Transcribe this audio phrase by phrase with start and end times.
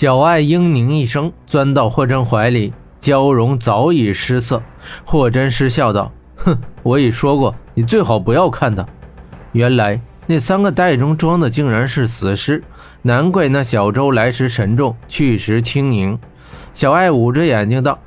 [0.00, 4.62] 小爱嘤咛一声，钻到霍真怀里，娇容早已失色。
[5.04, 8.82] 霍真失笑道：“哼，我已说过，你最好不要看他。”
[9.52, 12.64] 原来那三个袋中装的竟然是死尸，
[13.02, 16.18] 难怪那小舟来时沉重，去时轻盈。
[16.72, 17.98] 小爱捂着眼睛道：“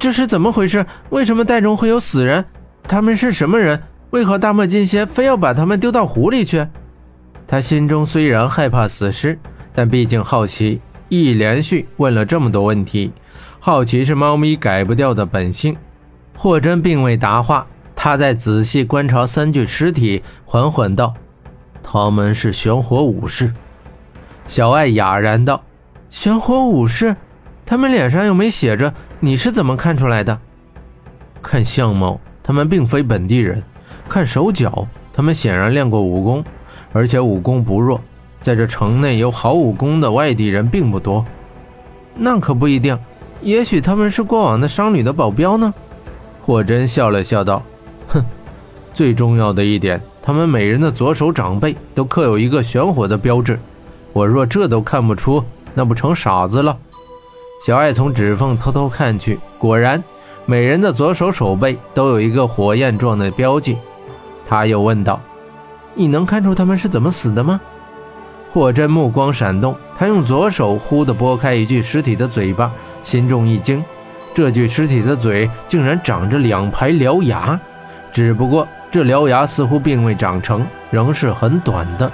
[0.00, 0.86] 这是怎么回事？
[1.10, 2.42] 为什么袋中会有死人？
[2.84, 3.78] 他们是什么人？
[4.08, 6.66] 为何大漠金蝎非要把他们丢到湖里去？”
[7.46, 9.38] 他心中虽然害怕死尸，
[9.74, 10.80] 但毕竟好奇，
[11.12, 13.12] 一连续问了这么多问题。
[13.60, 15.76] 好奇是猫咪改不掉的本性。
[16.34, 21.12] 霍真并未答话，他在仔细观察三具尸体，缓缓道
[21.84, 23.52] ：“他们是玄火武士。”
[24.48, 25.62] 小艾哑然道
[26.08, 27.14] ：“玄火武士？
[27.66, 30.40] 他们脸上又没写着，你是怎么看出来的？”
[31.42, 33.60] 看相貌，他们并非本地人；
[34.08, 36.42] 看手脚，他们显然练过武功。
[36.94, 38.00] 而且武功不弱，
[38.42, 41.24] 在这城内有好武功的外地人并不多。
[42.14, 42.98] 那可不一定，
[43.40, 45.72] 也许他们是过往的商旅的保镖呢。
[46.44, 47.62] 霍真笑了笑道
[48.12, 48.22] ：“哼，
[48.92, 53.58] 最重要的一点，他们每人的左手掌背都刻有一个玄火的标志。
[54.12, 56.76] 我若这都看不出，那不成傻子了？”
[57.64, 60.02] 小爱从指缝偷偷看去，果然，
[60.46, 63.78] 每人的左手手背都有一个火焰状的标记。
[64.44, 65.20] 他又问道。
[65.94, 67.60] 你能看出他们是怎么死的吗？
[68.52, 72.70] 霍真目光闪动，他用左手忽地拨开一具尸体的嘴巴，
[73.02, 73.82] 心中一惊，
[74.34, 77.58] 这具尸体的嘴竟然长着两排獠牙，
[78.12, 82.12] 只不过这獠牙似乎并未长成，仍是很短的。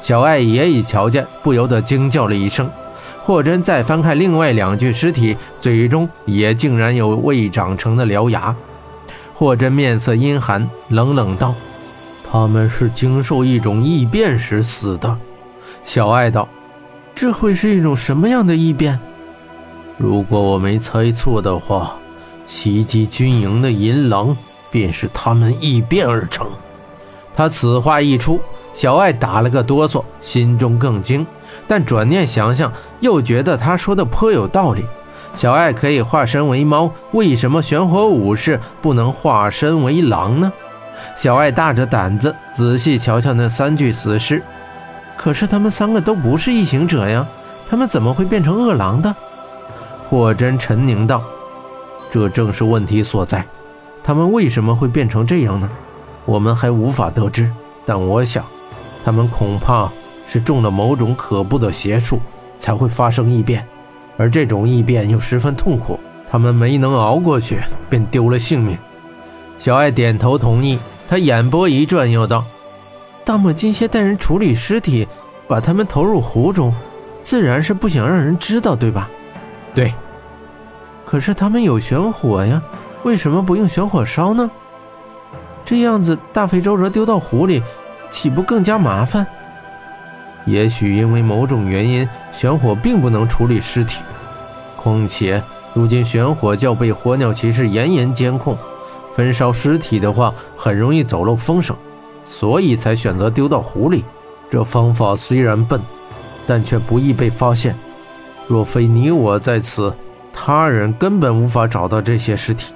[0.00, 2.70] 小艾也已瞧见，不由得惊叫了一声。
[3.22, 8.56] 霍真再翻看另外两具尸体，嘴中也竟然有未长成的獠牙。
[9.34, 11.54] 霍真面色阴寒，冷冷道。
[12.30, 15.16] 他们是经受一种异变时死的，
[15.86, 16.48] 小爱道
[17.14, 18.98] ：“这会是一种什么样的异变？
[19.96, 21.96] 如果我没猜错的话，
[22.48, 24.36] 袭击军营的银狼
[24.68, 26.44] 便是他们异变而成。”
[27.36, 28.40] 他此话一出，
[28.74, 31.24] 小爱打了个哆嗦，心中更惊，
[31.68, 34.84] 但转念想想，又觉得他说的颇有道理。
[35.36, 40.52] 小爱可以化身为猫，为什么玄火武士不能化身为狼呢？
[41.14, 44.42] 小爱大着胆子仔细瞧瞧那三具死尸，
[45.16, 47.26] 可是他们三个都不是异形者呀，
[47.68, 49.14] 他们怎么会变成恶狼的？
[50.08, 51.22] 霍真沉凝道
[52.10, 53.44] ：“这正是问题所在，
[54.04, 55.68] 他们为什么会变成这样呢？
[56.24, 57.50] 我们还无法得知。
[57.84, 58.44] 但我想，
[59.04, 59.88] 他们恐怕
[60.28, 62.20] 是中了某种可怖的邪术，
[62.58, 63.66] 才会发生异变，
[64.16, 65.98] 而这种异变又十分痛苦，
[66.30, 68.78] 他们没能熬过去，便丢了性命。”
[69.58, 70.78] 小爱点头同意，
[71.08, 72.44] 他眼波一转，又道
[73.26, 75.08] ：“大漠金蝎带人处理尸体，
[75.48, 76.72] 把他们投入湖中，
[77.24, 79.10] 自然是不想让人知道，对吧
[79.74, 79.92] ？”“对。
[81.04, 82.62] ”“可是他们有玄火呀，
[83.02, 84.48] 为什么不用玄火烧呢？
[85.64, 87.60] 这样子，大费周折丢到湖里，
[88.10, 89.26] 岂不更加麻烦
[90.46, 94.04] ？”“也许因为某种原因，玄火并不能处理尸体。
[94.76, 95.42] 况且，
[95.74, 98.56] 如今玄火教被火鸟骑士严严监控。”
[99.12, 101.74] 焚烧尸体的话，很容易走漏风声，
[102.26, 104.04] 所以才选择丢到湖里。
[104.50, 105.80] 这方法虽然笨，
[106.46, 107.74] 但却不易被发现。
[108.46, 109.92] 若非你我在此，
[110.32, 112.72] 他人根本无法找到这些尸体。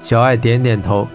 [0.00, 1.08] 小爱点点头，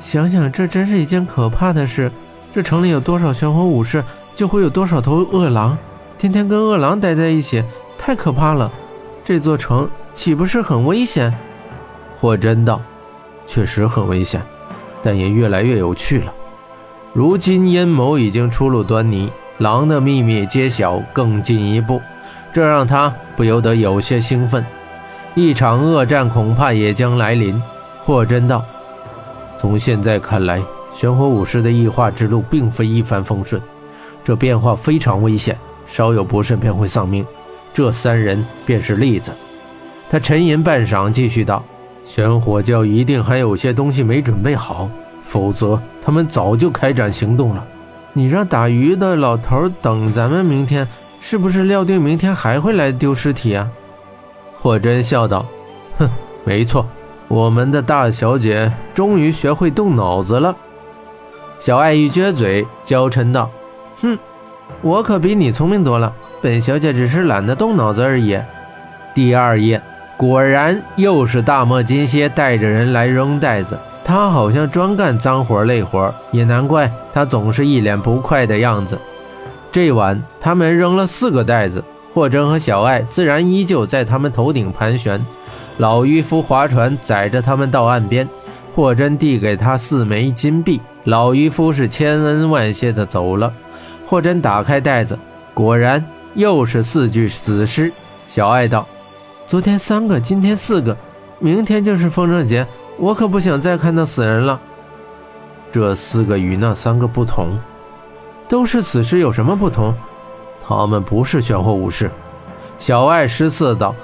[0.00, 2.10] 想想这真是一件可怕的事。
[2.54, 4.02] 这城里有多少玄火武士，
[4.36, 5.76] 就会有多少头恶狼。
[6.16, 7.62] 天天跟恶狼待在一起，
[7.98, 8.70] 太可怕了。
[9.24, 11.36] 这座城岂不是很危险？
[12.20, 12.80] 霍真道。
[13.46, 14.40] 确实很危险，
[15.02, 16.32] 但也越来越有趣了。
[17.14, 22.02] 如今阴谋已经初露端倪，狼的秘密揭晓更进一步，
[22.52, 24.66] 这让他不由得有些兴奋。
[25.36, 27.54] 一场恶战恐怕也将来临。
[28.04, 28.64] 霍真道
[29.60, 30.60] ：“从现在看来，
[30.92, 33.62] 玄火武士的异化之路并非一帆风顺，
[34.24, 37.24] 这变化非常危险，稍有不慎便会丧命。
[37.72, 39.30] 这三人便是例子。”
[40.10, 41.64] 他沉吟半晌，继续道。
[42.04, 44.90] 玄火教一定还有些东西没准备好，
[45.24, 47.64] 否则他们早就开展行动了。
[48.12, 50.86] 你让打鱼的老头等咱们明天，
[51.20, 53.68] 是不是料定明天还会来丢尸体啊？
[54.54, 55.44] 霍真笑道
[55.98, 56.08] ：“哼，
[56.44, 56.86] 没错，
[57.28, 60.54] 我们的大小姐终于学会动脑子了。”
[61.58, 63.50] 小爱一撅嘴，娇嗔道
[64.00, 64.18] ：“哼，
[64.82, 68.38] 我可比你聪明多了，本小姐只是懒得动脑子而已。”
[69.14, 69.80] 第二页。
[70.16, 78.98] 果然又是大漠金蝎带着人来扔袋子，他好像专干脏活累活，也难怪他总是一脸不快的样子。
[79.72, 85.20] 这晚他们扔了四个袋子，霍真和小爱自然依旧在他们头顶盘旋。
[85.78, 88.28] 老渔夫划船载着他们到岸边，
[88.74, 93.52] 霍真递给他四枚金币，老渔夫是千恩万谢的走了。
[94.06, 95.18] 霍真打开袋子，
[95.52, 96.04] 果然
[96.34, 97.90] 又是四具死尸。
[98.28, 98.86] 小爱道
[99.48, 100.96] ：“昨天三个，今天四个，
[101.40, 102.64] 明天就是风筝节，
[102.98, 104.60] 我可不想再看到死人了。”
[105.72, 107.58] 这四个与那三个不同，
[108.48, 109.92] 都是死尸，有什么不同？
[110.66, 112.10] 他们不是玄火武士。
[112.78, 113.94] 小爱失色道。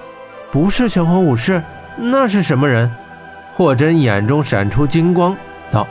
[0.52, 1.62] 不是玄火武士，
[1.96, 2.92] 那是什么人？
[3.54, 5.36] 霍真眼中闪出金光，
[5.70, 5.86] 道：“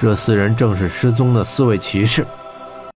[0.00, 2.26] 这四人正是失踪的四位骑士。”